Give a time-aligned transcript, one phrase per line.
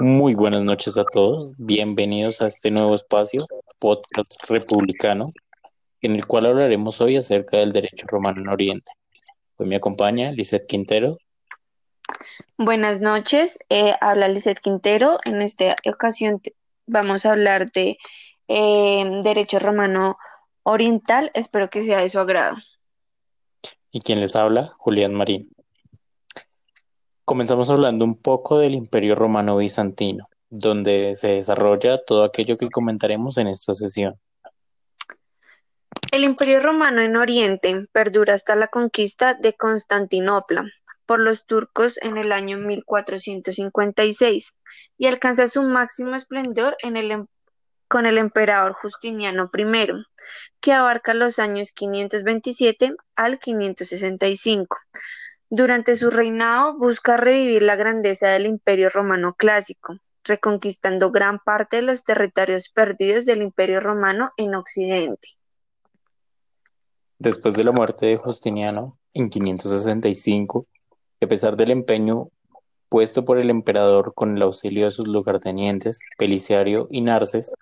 [0.00, 1.52] Muy buenas noches a todos.
[1.58, 3.46] Bienvenidos a este nuevo espacio,
[3.78, 5.34] Podcast Republicano,
[6.00, 8.92] en el cual hablaremos hoy acerca del derecho romano en Oriente.
[9.56, 11.18] Hoy me acompaña Lizeth Quintero.
[12.56, 15.18] Buenas noches, eh, habla Lizeth Quintero.
[15.26, 16.40] En esta ocasión
[16.86, 17.98] vamos a hablar de
[18.48, 20.16] eh, derecho romano
[20.62, 21.30] oriental.
[21.34, 22.56] Espero que sea de su agrado.
[23.90, 24.72] ¿Y quién les habla?
[24.78, 25.50] Julián Marín.
[27.30, 33.38] Comenzamos hablando un poco del Imperio Romano Bizantino, donde se desarrolla todo aquello que comentaremos
[33.38, 34.16] en esta sesión.
[36.10, 40.64] El Imperio Romano en Oriente perdura hasta la conquista de Constantinopla
[41.06, 44.52] por los turcos en el año 1456
[44.98, 47.26] y alcanza su máximo esplendor em,
[47.86, 49.66] con el emperador Justiniano I,
[50.60, 54.76] que abarca los años 527 al 565
[55.50, 61.82] durante su reinado busca revivir la grandeza del Imperio romano clásico, reconquistando gran parte de
[61.82, 65.28] los territorios perdidos del Imperio romano en Occidente.
[67.18, 70.66] Después de la muerte de Justiniano en 565,
[71.20, 72.30] a pesar del empeño
[72.88, 77.52] puesto por el emperador con el auxilio de sus lugartenientes, Peliciario y Narses,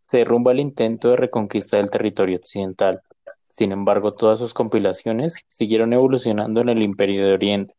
[0.00, 3.02] se derrumba el intento de reconquista del territorio occidental.
[3.60, 7.74] Sin embargo, todas sus compilaciones siguieron evolucionando en el Imperio de Oriente,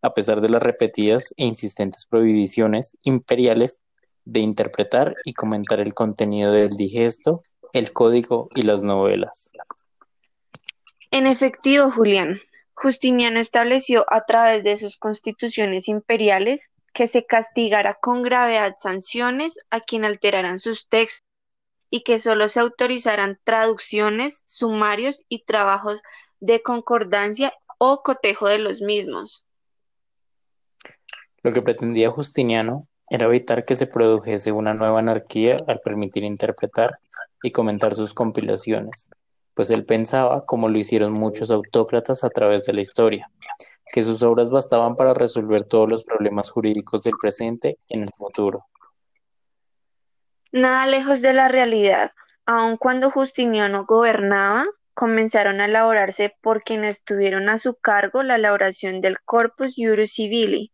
[0.00, 3.82] a pesar de las repetidas e insistentes prohibiciones imperiales
[4.24, 7.42] de interpretar y comentar el contenido del digesto,
[7.74, 9.52] el código y las novelas.
[11.10, 12.40] En efectivo, Julián,
[12.72, 19.80] Justiniano estableció a través de sus constituciones imperiales que se castigara con gravedad sanciones a
[19.80, 21.27] quien alteraran sus textos
[21.90, 26.02] y que solo se autorizaran traducciones, sumarios y trabajos
[26.40, 29.44] de concordancia o cotejo de los mismos.
[31.42, 36.98] Lo que pretendía Justiniano era evitar que se produjese una nueva anarquía al permitir interpretar
[37.42, 39.08] y comentar sus compilaciones,
[39.54, 43.30] pues él pensaba, como lo hicieron muchos autócratas a través de la historia,
[43.92, 48.66] que sus obras bastaban para resolver todos los problemas jurídicos del presente en el futuro.
[50.52, 52.12] Nada lejos de la realidad,
[52.46, 54.64] aun cuando Justiniano gobernaba,
[54.94, 60.72] comenzaron a elaborarse por quienes tuvieron a su cargo la elaboración del Corpus Iuris Civili,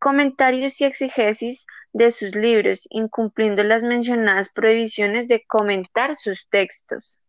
[0.00, 7.20] comentarios y exegesis de sus libros, incumpliendo las mencionadas prohibiciones de comentar sus textos.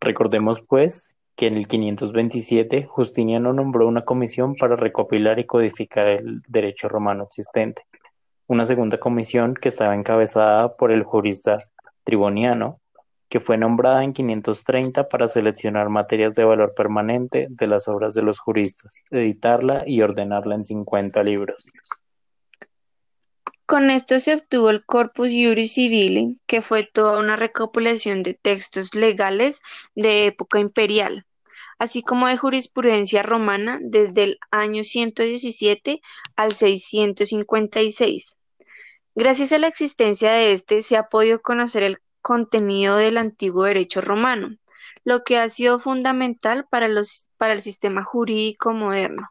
[0.00, 6.42] Recordemos, pues, que en el 527 Justiniano nombró una comisión para recopilar y codificar el
[6.46, 7.82] derecho romano existente
[8.52, 11.56] una segunda comisión que estaba encabezada por el jurista
[12.04, 12.80] Triboniano,
[13.30, 18.20] que fue nombrada en 530 para seleccionar materias de valor permanente de las obras de
[18.20, 21.72] los juristas, editarla y ordenarla en 50 libros.
[23.64, 28.94] Con esto se obtuvo el Corpus Iuris Civili, que fue toda una recopilación de textos
[28.94, 29.62] legales
[29.94, 31.24] de época imperial,
[31.78, 36.02] así como de jurisprudencia romana desde el año 117
[36.36, 38.36] al 656,
[39.14, 44.00] Gracias a la existencia de este se ha podido conocer el contenido del antiguo derecho
[44.00, 44.56] romano,
[45.04, 49.28] lo que ha sido fundamental para, los, para el sistema jurídico moderno.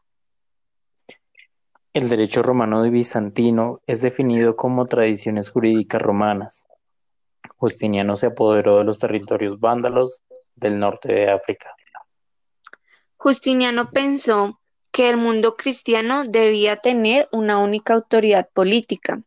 [1.94, 6.66] El derecho romano de bizantino es definido como tradiciones jurídicas romanas.
[7.58, 10.22] Justiniano se apoderó de los territorios vándalos
[10.56, 11.76] del norte de África.
[13.18, 14.60] Justiniano pensó
[14.92, 19.22] que el mundo cristiano debía tener una única autoridad política,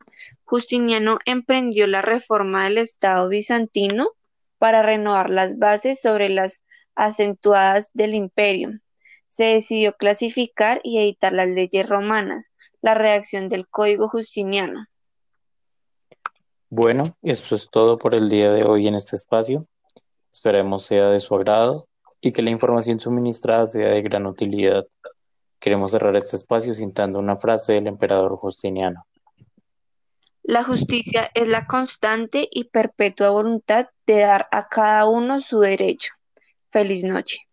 [0.44, 4.10] Justiniano emprendió la reforma del Estado bizantino
[4.58, 6.62] para renovar las bases sobre las
[6.94, 8.70] acentuadas del imperio.
[9.28, 12.50] Se decidió clasificar y editar las leyes romanas,
[12.82, 14.86] la redacción del Código Justiniano.
[16.68, 19.64] Bueno, eso es todo por el día de hoy en este espacio.
[20.30, 21.88] Esperemos sea de su agrado
[22.20, 24.84] y que la información suministrada sea de gran utilidad.
[25.58, 29.06] Queremos cerrar este espacio citando una frase del emperador Justiniano.
[30.44, 36.12] La justicia es la constante y perpetua voluntad de dar a cada uno su derecho.
[36.70, 37.43] Feliz noche.